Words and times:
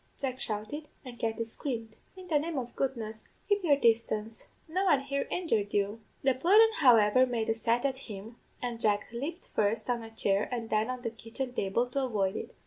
Jack 0.17 0.39
shouted, 0.39 0.87
and 1.05 1.19
Katty 1.19 1.43
screamed. 1.43 1.95
'In 2.17 2.27
the 2.27 2.39
name 2.39 2.57
of 2.57 2.75
goodness, 2.75 3.27
keep 3.47 3.63
your 3.63 3.75
distance; 3.77 4.47
no 4.67 4.83
one 4.85 5.01
here 5.01 5.27
injured 5.29 5.75
you!' 5.75 6.01
"The 6.23 6.33
pudden, 6.33 6.73
however, 6.79 7.27
made 7.27 7.49
a 7.49 7.53
set 7.53 7.85
at 7.85 7.99
him, 7.99 8.37
and 8.63 8.81
Jack 8.81 9.09
lepped 9.13 9.49
first 9.49 9.91
on 9.91 10.01
a 10.01 10.09
chair 10.09 10.49
and 10.51 10.71
then 10.71 10.89
on 10.89 11.03
the 11.03 11.11
kitchen 11.11 11.53
table 11.53 11.85
to 11.91 12.05
avoid 12.05 12.35
it. 12.35 12.55